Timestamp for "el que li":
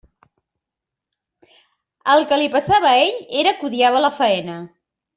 2.15-2.51